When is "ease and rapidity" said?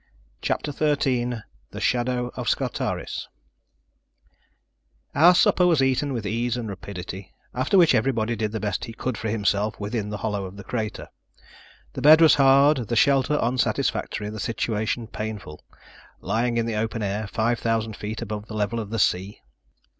6.25-7.31